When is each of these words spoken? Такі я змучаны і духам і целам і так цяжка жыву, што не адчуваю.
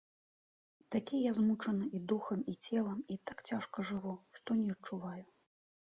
Такі 0.95 1.19
я 1.23 1.31
змучаны 1.39 1.85
і 1.99 2.03
духам 2.13 2.39
і 2.55 2.57
целам 2.65 2.99
і 3.17 3.21
так 3.31 3.47
цяжка 3.53 3.77
жыву, 3.95 4.19
што 4.41 4.49
не 4.67 4.77
адчуваю. 4.77 5.25